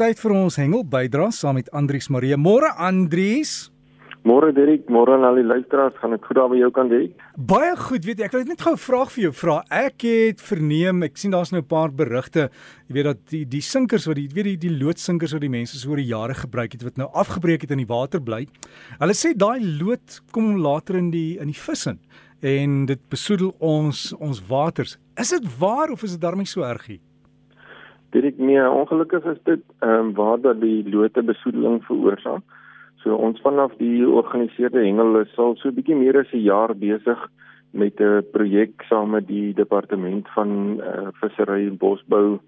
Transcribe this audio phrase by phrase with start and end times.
[0.00, 2.32] tyd vir ons hengel bydra saam met Andrius Marie.
[2.40, 3.68] Môre Andrius.
[4.24, 7.20] Môre Dirk, môre aan al die luisteraars, gaan dit goed daar by jou kan Dirk?
[7.36, 9.56] Baie goed, weet jy, ek wil net gou 'n vraag vir jou vra.
[9.70, 12.48] Ek het verneem, ek sien daar's nou 'n paar berigte,
[12.88, 15.76] jy weet dat die die sinkers wat die weet die die loodsinkers wat die mense
[15.76, 18.46] so oor die jare gebruik het wat nou afgebreek het in die water bly.
[19.00, 21.98] Hulle sê daai lood kom later in die in die vis in
[22.42, 24.96] en dit besoedel ons ons waters.
[25.16, 27.00] Is dit waar of is dit daarmee so ergie?
[28.10, 32.42] Dirk, nee, ongelukkig is dit ehm um, waar dat die lote besoedeling veroorsaak.
[33.02, 36.74] So ons vanaf die georganiseerde hengel is al so 'n bietjie meer as 'n jaar
[36.74, 37.20] besig
[37.70, 42.38] met 'n projek saam met die departement van uh, vissery en bosbou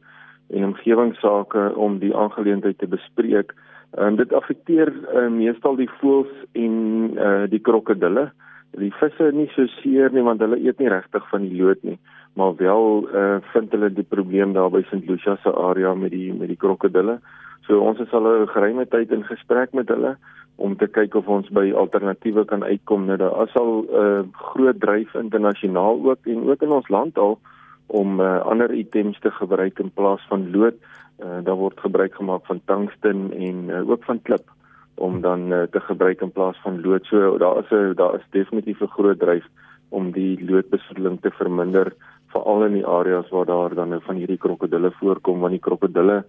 [0.51, 3.55] en omgewingsake om die aangeleentheid te bespreek.
[3.91, 6.75] En dit affekteer uh, meestal die voëls en
[7.17, 8.33] uh, die krokodille.
[8.81, 11.99] Die visse nie so seer nie want hulle eet nie regtig van die lood nie,
[12.41, 15.05] maar wel uh, vind hulle die probleem daar by St.
[15.09, 17.19] Lucia se area met die met die krokodille.
[17.67, 20.17] So ons is al 'n geruime tyd in gesprek met hulle
[20.57, 23.05] om te kyk of ons by alternatiewe kan uitkom.
[23.05, 27.19] Nou daar is al 'n uh, groot dryf internasionaal ook en ook in ons land
[27.19, 27.39] al
[27.87, 30.75] om uh, ander items te gebruik in plaas van lood.
[31.21, 34.49] Uh, daar word gebruik gemaak van tungsten en uh, ook van klip
[34.95, 37.05] om dan uh, te gebruik in plaas van lood.
[37.07, 39.45] So daar is 'n daar is definitief 'n groot dryf
[39.89, 41.93] om die loodbesoedeling te verminder
[42.33, 46.25] veral in die areas waar daar dan nou van hierdie krokodille voorkom want die krokodille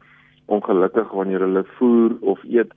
[0.46, 2.74] ongelukkig wanneer hulle voer of eet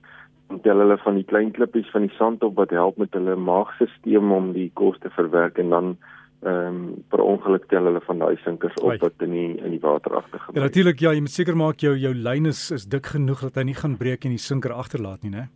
[0.63, 4.31] tel hulle van die klein klippies van die sand op wat help met hulle maagstelsel
[4.37, 5.97] om die kos te verwerk en dan
[6.45, 9.01] ehm um, per ongeluk tel hulle van daai sinkers op Right.
[9.01, 10.59] wat in die in die water agtergebly.
[10.61, 13.55] Ja natuurlik ja, jy moet seker maak jou jou lyn is is dik genoeg dat
[13.55, 15.47] hy nie gaan breek en die sinker agterlaat nie, né?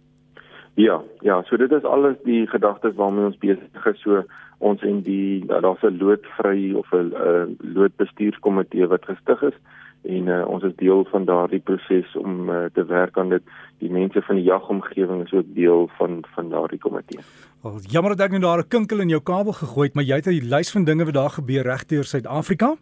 [0.73, 4.01] Ja, ja, so dit is alles die gedagtes waarmee ons besig is.
[4.01, 4.23] So
[4.57, 9.57] ons en die daar's 'n loodvry of 'n uh, loodbestuurskomitee wat gestig is
[10.01, 13.41] en uh, ons is deel van daardie proses om uh, te werk aan dit.
[13.77, 17.19] Die mense van die jagomgewing is ook deel van van daardie komitee.
[17.61, 20.15] Oh, jammer dat ek nou daar 'n kinkel in jou kabel gegooi het, maar jy
[20.15, 22.75] het 'n lys van dinge wat daar gebeur regdeur Suid-Afrika?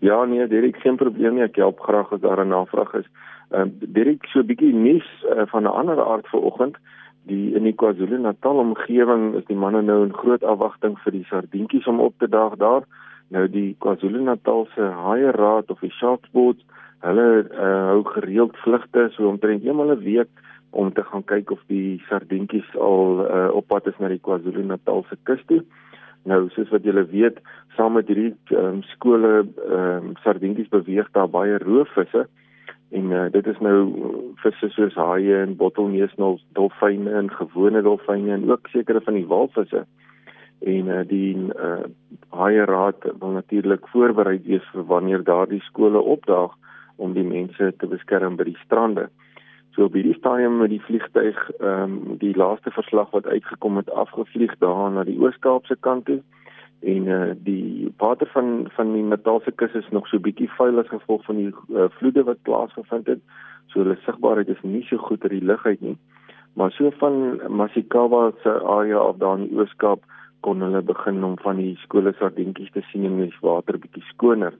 [0.00, 1.42] Ja, nee, Derek, geen probleem nie.
[1.42, 3.08] Ek help graag as daar 'n navraag is.
[3.54, 6.76] Ehm uh, Derek, so 'n bietjie nuus uh, van 'n ander aard vanoggend.
[7.30, 11.86] Die in die KwaZulu-Natal omgewing is die manne nou in groot afwagting vir die sardientjies
[11.86, 12.82] om op te daag daar.
[13.28, 16.60] Nou die KwaZulu-Natal se Haie Raad of die Shark Board,
[17.06, 20.30] hulle uh, hou gereeld vlugte so omtrent eenmal 'n week
[20.70, 25.04] om te gaan kyk of die sardientjies al uh, op pad is na die KwaZulu-Natal
[25.08, 25.62] se kus toe.
[26.24, 27.38] Nou soos wat julle weet,
[27.76, 32.26] saam met hierdie um, skole um, sardientjies beweeg daar baie roofvisse
[32.94, 33.78] en uh, dit is nou
[34.42, 39.84] visse soos haie en bottelneusnol, dolfyne en gewone dolfyne en ook sekere van die walvisse
[40.64, 41.84] en uh, die uh,
[42.38, 46.54] haie raad wil natuurlik voorberei wees vir wanneer daardie skole opdaag
[46.96, 49.08] om die mense te beskerm by die strande.
[49.74, 53.90] So op hierdie stadium met die vliegtyg ehm um, die laaste verslag wat uitgekom het
[53.90, 56.20] afgevlieg daar na die Oos-Kaapse kant toe
[56.84, 60.90] en uh, die water van van die Natalse kus is nog so bietjie vuil as
[60.92, 63.22] gevolg van die uh, vloede wat plaasgevind het.
[63.72, 65.96] So hulle sigbaarheid is nie so goed uit die lug uit nie.
[66.54, 70.04] Maar so van Masikawa se area af daar in die Oos-Kaap
[70.40, 74.54] kon hulle begin om van die skole sardientjies te sien en die water bietjie skoner.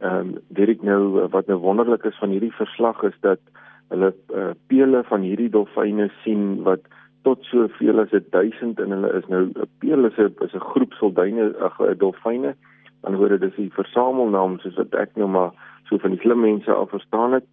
[0.00, 3.42] Ehm um, Dirk nou wat nou wonderlik is van hierdie verslag is dat
[3.90, 6.86] hulle uh, pele van hierdie dolfyne sien wat
[7.22, 9.42] tot soveel as 1000 en hulle is nou
[9.78, 12.54] peel is 'n is 'n groep solduine ag dolfyne.
[13.02, 15.50] Dan hoor dit is die versamelnaam soos wat ek nou maar
[15.88, 17.44] so van die slim mense al verstaan het.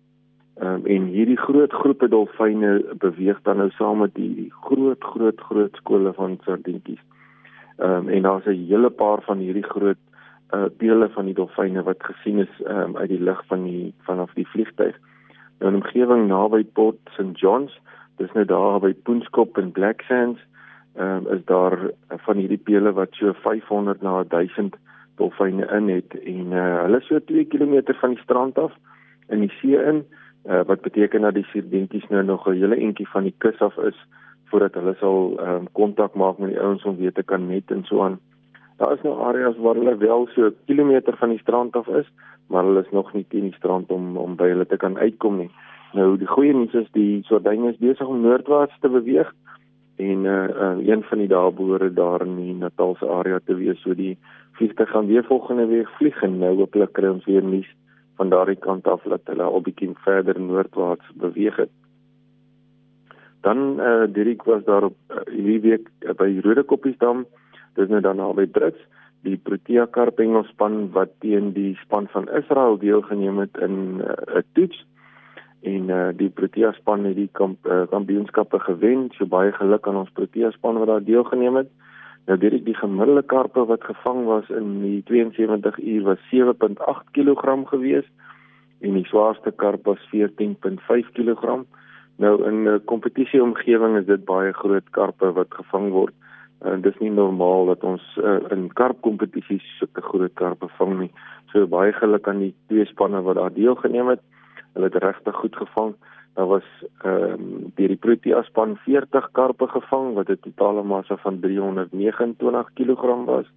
[0.61, 5.41] Ehm um, en hierdie groot groepe dolfyne beweeg dan nou saam met die groot groot
[5.41, 7.03] groot skole van sardientjies.
[7.77, 10.01] Ehm um, en daar's 'n hele paar van hierdie groot
[10.53, 13.94] uh dele van die dolfyne wat gesien is ehm um, uit die lug van die
[14.07, 14.95] vanaf die vliegtyg.
[15.59, 17.79] Nou in omgewing naby Port St Johns,
[18.17, 20.41] dis nou daar by Poenskop en Black Sands,
[20.97, 21.78] ehm um, is daar
[22.25, 24.75] van hierdie pele wat so 500 na 1000
[25.17, 28.73] dolfyne in het en uh hulle so 2 km van die strand af
[29.29, 30.06] in die see in,
[30.50, 33.77] uh wat beteken dat die sierdentjies nou nog 'n hele entjie van die kus af
[33.77, 34.00] is
[34.50, 37.71] voordat hulle sal ehm um, kontak maak met die ouens om weet te kan net
[37.71, 38.19] en so aan.
[38.77, 42.07] Daar is nou areas waar hulle wel so 'n kilometer van die strand af is,
[42.47, 45.38] maar hulle is nog nie teen die strand om om by hulle te kan uitkom
[45.38, 45.51] nie.
[45.97, 49.31] Nou die goeie nuus is die sordyne is besig om noordwaarts te beweeg
[49.97, 50.33] en uh,
[50.65, 54.17] uh een van die behoort daar in die Natalse area te wees so die
[54.59, 57.69] vliegtuig gaan weer volgende week vlieg en nou hopelik kry ons weer nuus
[58.17, 61.73] van daardie kant af dat hulle al bietjie verder noordwaarts beweeg het.
[63.41, 67.25] Dan eh uh, Dirk was daar op uh, hierdie week uh, by Rode Koppiesdam.
[67.73, 68.81] Dis nou dan albei Brits,
[69.21, 74.41] die Protea Karping span wat teen die span van Israel deelgeneem het in 'n uh,
[74.53, 74.85] toets.
[75.68, 79.08] En uh, die Protea span het die kamp, uh, kampioenskappe gewen.
[79.18, 81.72] So baie geluk aan ons Protea span wat daar deelgeneem het.
[82.28, 87.12] Nou weet ek die gemiddelde karpe wat gevang was in die 72 uur was 7.8
[87.16, 88.08] kg gewees
[88.84, 91.62] en die swaarste karp was 14.5 kg.
[92.18, 96.14] Nou in 'n kompetisie omgewing is dit baie groot karpe wat gevang word.
[96.60, 101.12] En dit is nie normaal dat ons uh, in karpkompetisies sulke groot karpe vang nie.
[101.54, 104.22] So baie geluk aan die twee spanne wat daar deelgeneem het.
[104.77, 105.95] Hulle het regtig goed gevang.
[106.38, 106.65] Daar was
[107.01, 112.69] ehm um, deur die Protea span 40 karpe gevang wat 'n totale massa van 329
[112.74, 113.47] kg was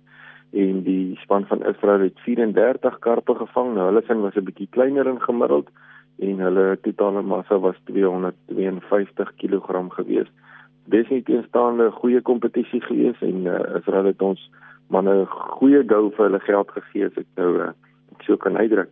[0.52, 3.74] en die span van Israel het 34 karpe gevang.
[3.74, 5.68] Nou hulle sin was 'n bietjie kleiner in gemiddeld
[6.18, 10.30] en hulle totale massa was 252 kg gewees.
[10.88, 14.50] Teenstaande 'n goeie kompetisie gewees en uh, Israel het ons
[14.86, 17.68] manne goeie gou vir hulle geld gegee as ek nou uh,
[18.16, 18.88] ek sou kan uitdruk.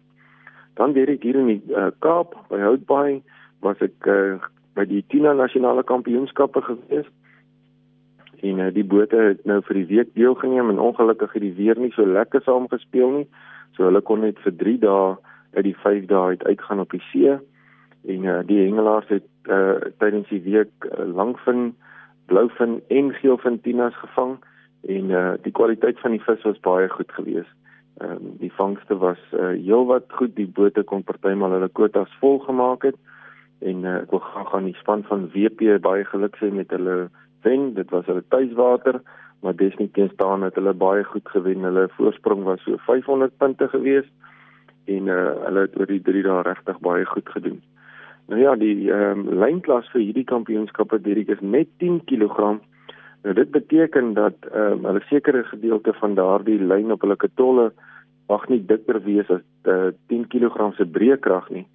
[0.79, 3.21] Dan weer ek hier in die uh, Kaap by Houtbaai
[3.67, 4.39] was ek uh,
[4.79, 7.09] by die Tina nasionale kampioenskappe gewees.
[8.47, 11.81] En uh, die bote het nou vir die week deelgeneem en ongelukkig het die weer
[11.83, 13.27] nie so lekker saam gespeel nie.
[13.75, 15.17] So hulle kon net vir 3 dae
[15.57, 17.35] uit die 5 dae uit uitgaan op die see.
[18.07, 21.73] En uh, die hengelaars het uh, tydens die week uh, langvin,
[22.31, 24.39] blouvin en geelvin tinas gevang
[24.87, 27.51] en uh, die kwaliteit van die vis was baie goed geweest.
[27.99, 30.37] Ehm um, die vangste was uh, heelwat goed.
[30.37, 32.99] Die bote kon partymal hulle kwotas vol gemaak het
[33.59, 37.09] en uh, ek wil graag aan die span van WP baie geluk sê met hulle
[37.47, 37.73] wen.
[37.75, 39.01] Dit was hulle tuiswater,
[39.43, 41.67] maar definitief staan het hulle baie goed gewen.
[41.67, 44.15] Hulle voorsprong was so 500 punte geweest
[44.87, 45.19] en uh,
[45.49, 47.59] hulle het oor die 3 dae regtig baie goed gedoen.
[48.29, 52.59] Nou ja, die ehm um, lynklas vir hierdie kampioenskappe direk is net 10 kg.
[53.27, 57.73] Nou dit beteken dat ehm um, hulle sekere gedeelte van daardie lyn op hulle katolle
[58.29, 61.67] mag nie dikker wees as uh, 10 kg se breekrag nie.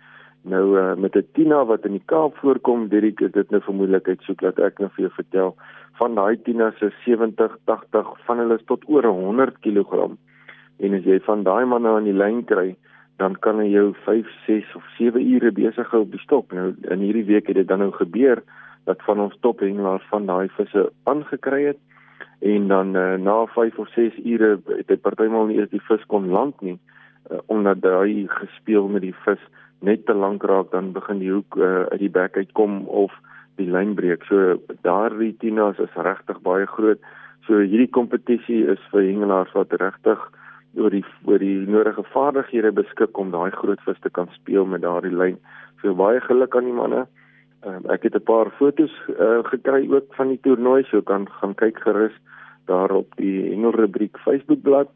[0.43, 4.21] Nou uh, met 'n tina wat in die Kaap voorkom, Dirk, is dit nou vermoedelikheid
[4.21, 5.55] soek dat ek nou vir jou vertel
[5.99, 10.11] van daai tina se 70, 80 van hulle is tot oor 100 kg.
[10.79, 12.75] En as jy van daai manne aan die lyn kry,
[13.17, 16.53] dan kan hy jou 5, 6 of 7 ure besig hou op die stok.
[16.53, 18.43] Nou in hierdie week het dit dan nou gebeur
[18.85, 21.79] dat van ons tophengelaars van daai visse aangekry het
[22.39, 26.05] en dan uh, na 5 of 6 ure het dit partymal nie eens die vis
[26.07, 26.77] kon land nie
[27.31, 29.41] uh, omdat hy gespeel met die vis
[29.83, 33.11] net te lank raak dan begin die hoek uh, uit die bek uitkom of
[33.59, 34.23] die lyn breek.
[34.29, 37.01] So daardie tinas is regtig baie groot.
[37.47, 40.21] So hierdie kompetisie is vir hengelaars wat regtig
[40.79, 44.81] oor die oor die nodige vaardighede beskik om daai groot vis te kan speel met
[44.85, 45.37] daardie lyn.
[45.81, 47.05] So baie geluk aan die manne.
[47.65, 51.55] Um, ek het 'n paar fotos uh, gekry ook van die toernooi, so kan gaan
[51.55, 52.15] kyk gerus
[52.65, 54.89] daar op die Hengelrubriek Facebookblad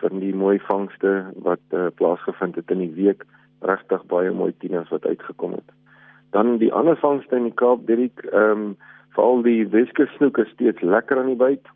[0.00, 3.24] vir die mooi vangste wat uh, plaasgevind het in die week.
[3.60, 5.68] Regtig baie mooi tieners wat uitgekom het.
[6.30, 8.76] Dan die ander vangste in die Kaap, Dirk, ehm um,
[9.16, 11.66] veral die Weskussnoek is steeds lekker aan die byt.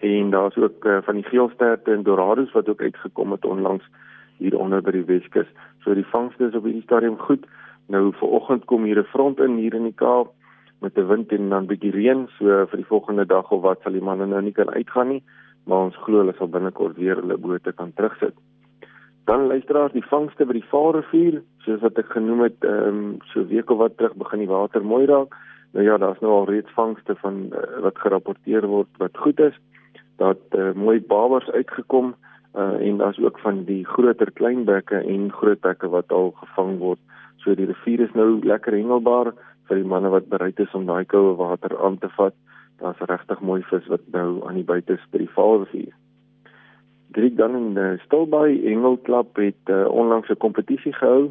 [0.00, 3.84] En daar's ook uh, van die geelsterte en dorados wat ook uitgekom het onlangs
[4.36, 5.48] hier onder by die Weskus.
[5.80, 7.46] So die vangste is op hierdie stadium goed.
[7.92, 10.32] Nou vir oggend kom hier 'n front in hier in die Kaap
[10.80, 13.92] met 'n wind en dan bietjie reën, so vir die volgende dag of wat sal
[13.92, 15.22] die manne nou nie kan uitgaan nie,
[15.64, 18.34] maar ons glo hulle sal binnekort weer hulle bote kan terugsit.
[19.24, 23.42] Dan luisteraars, die vangste by die Vaalrivier, soos wat ek genoem het, ehm um, so
[23.46, 25.34] week of wat terug begin die water mooi raak.
[25.72, 29.58] Nou ja, daar's nou al reeds vangste van uh, wat gerapporteer word wat goed is.
[30.16, 32.14] Dat uh, mooi babers uitgekom
[32.56, 37.02] uh, en daar's ook van die groter kleinbekke en grootbekke wat al gevang word.
[37.46, 39.30] So die rivier is nou lekker hengelbaar
[39.70, 42.34] vir die manne wat bereid is om daai koue water aan te vat.
[42.82, 45.92] Daar's regtig mooi vis wat nou aan die buite is by die Vaalrivier.
[47.14, 51.30] Drie dan in die Stilbaai Hengelklub het uh, onlangs 'n kompetisie gehou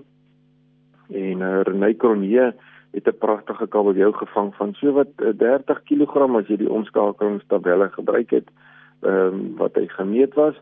[1.12, 2.53] en uh, Renay Kronje
[2.95, 7.89] het 'n pragtige kabeljou gevang van so wat uh, 30 kg as jy die omskakelingstabelle
[7.89, 8.48] gebruik het
[9.01, 10.55] um, wat hy gemeet was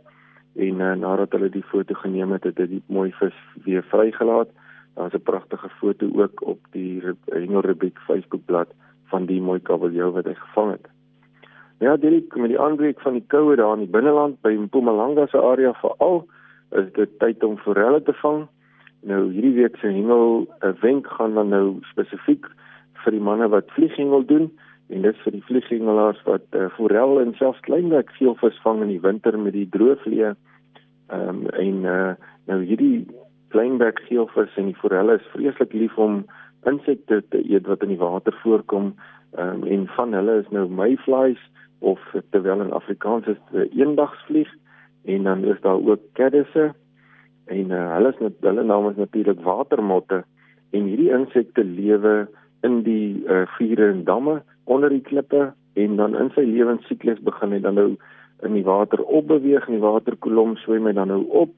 [0.55, 4.49] en uh, nadat hulle die foto geneem het het hy die mooi vis weer vrygelaat
[4.95, 8.67] Daar's 'n pragtige foto ook op die Hengelrubriek Facebookblad
[9.05, 10.87] van die mooi kabeljou wat hy gevang het.
[11.79, 15.37] Ja, direk met die aanbreek van die koue daar in die binneland by Mpumalanga se
[15.37, 16.27] area veral
[16.71, 18.45] is dit tyd om forelle te vang.
[19.01, 22.47] Nou hierdie week se hengel 'n wenk gaan dan nou spesifiek
[23.03, 24.51] vir die manne wat vlieghengel doen
[24.89, 29.01] en dit vir die vlieghengelaars wat uh, forel en selfs kleinwek veelvis vang in die
[29.01, 30.33] winter met die droogvlee.
[31.07, 32.13] Ehm um, en uh,
[32.47, 33.07] nou hierdie
[33.53, 36.23] kleinbek geelvis en die forelle is vreeslik lief om
[36.69, 38.93] insekte te eet wat in die water voorkom.
[39.37, 41.41] Um, en van hulle is nou mayflies
[41.83, 41.99] of
[42.31, 43.39] terwyl in Afrikaans is
[43.73, 44.49] eendagsvlieg
[45.05, 46.71] en dan is daar ook caddisse
[47.51, 50.21] en uh, hulle is net hulle naam is natuurlik watermotte
[50.71, 52.13] en hierdie insekte lewe
[52.63, 57.57] in die uh, vure en damme onder die klippe en dan in sy lewensiklus begin
[57.57, 57.89] hy dan nou
[58.47, 61.51] in die water opbeweeg en die waterkolom swem hy dan nou op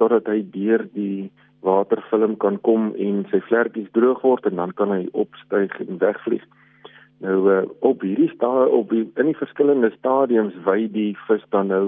[0.00, 1.30] totdat hy deur die
[1.66, 6.44] waterfilm kan kom en sy vlekkies droog word en dan kan hy opstyg en wegvlieg.
[7.24, 11.72] Nou uh, op hierdie stadium op die, in die verskillende stadiums wy die vis dan
[11.72, 11.84] nou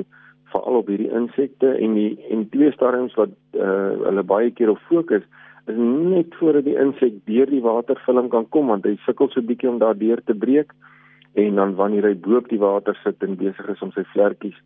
[0.52, 4.80] veral op hierdie insekte en die en twee stadiums wat uh, hulle baie keer op
[4.88, 5.26] fokus
[5.68, 9.68] is net voordat die insek deur die waterfilm kan kom want hy sukkel so bietjie
[9.68, 10.72] om daardeur te breek
[11.38, 14.56] en dan wanneer hy bo op die water sit en besig is om sy vlekkies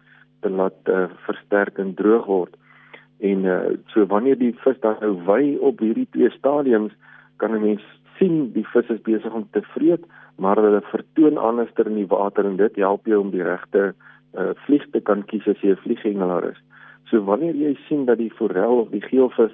[0.43, 2.55] te laat uh, versterk en droog word
[3.23, 3.59] en uh,
[3.95, 6.93] so wanneer die vis dan nou wy op hierdie twee stadiums
[7.38, 7.83] kan 'n mens
[8.19, 10.05] sien die vis is besig om te vreet
[10.37, 13.93] maar hulle vertoon anderster in die water en dit help jou om die regte
[14.38, 16.61] uh, vlieg te kan kies as jy 'n vlieghengelaar is.
[17.11, 19.52] So wanneer jy sien dat die forel of die geelvis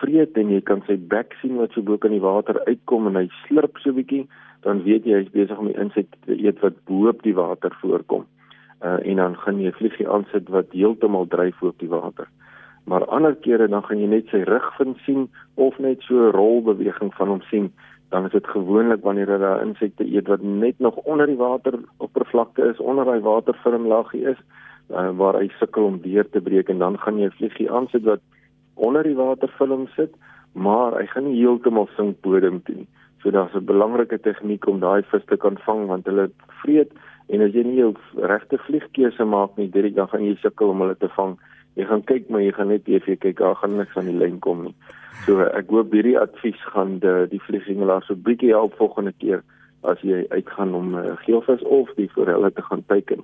[0.00, 3.16] vreet en jy kan sy bek sien wat so bo kan die water uitkom en
[3.16, 4.26] hy slurp so bietjie,
[4.62, 7.74] dan weet jy hy's besig om die insekte te eet wat bo op die water
[7.82, 8.26] voorkom.
[8.82, 12.28] Uh, en dan gaan jy vliegie aansit wat heeltemal dryf op die water.
[12.88, 16.32] Maar ander kere dan gaan jy net sy rug vind sien of net so 'n
[16.32, 17.72] rolbeweging van hom sien
[18.08, 22.80] dan is dit gewoonlik wanneer hulle insekte eet wat net nog onder die wateroppervlakte is,
[22.80, 24.40] onder daai waterfilmlaagie is,
[24.90, 28.04] uh, waar hy sukkel om deur te breek en dan gaan jy 'n vliegie aansit
[28.04, 28.20] wat
[28.74, 30.14] onder die waterfilm sit,
[30.52, 32.88] maar hy gaan nie heeltemal sink bodem toe nie.
[33.22, 36.30] So daar's 'n belangrike tegniek om daai vis te kan vang want hulle
[36.62, 36.92] vreet
[37.28, 40.84] en as jy nie jou regte vliegkeuse maak nie, dit dan gaan jy sukkel om
[40.84, 41.36] hulle te vang.
[41.78, 44.38] Jy gaan kyk maar jy gaan net TV kyk, daar gaan niks aan die lyn
[44.44, 44.74] kom nie.
[45.26, 49.44] So ek hoop hierdie advies gaan die, die vlieghengelaar so bietjie help volgende keer
[49.86, 53.22] as jy uitgaan om uh, geelvis of die forelle te gaan teiken.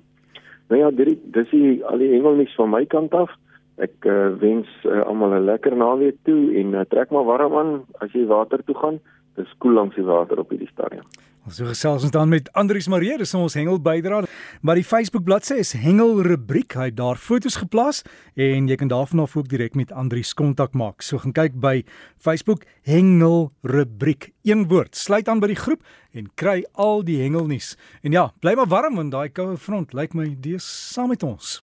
[0.69, 3.33] Nou ja, dit dis die al die hengelnuus van my kant af.
[3.81, 7.73] Ek uh, wens uh, almal 'n lekker naweek toe en uh, trek maar warm aan
[7.99, 8.99] as jy water toe gaan.
[9.35, 11.05] Dis koel langs die water op hierdie stadium.
[11.45, 14.23] Ons so gesels ons dan met Andrius Marie, dis ons hengel bydra.
[14.65, 16.73] Maar die Facebook bladsy is hengel rubriek.
[16.73, 18.01] Hy het daar foto's geplaas
[18.33, 21.05] en jy kan daarvan af ook direk met Andrius kontak maak.
[21.05, 21.83] So gaan kyk by
[22.17, 24.31] Facebook hengel rubriek.
[24.41, 24.97] Een woord.
[24.97, 25.85] Sluit aan by die groep
[26.17, 27.75] en kry al die hengelnuus.
[28.01, 31.59] En ja, bly maar warm want daai koue front lyk my dis saam met ons.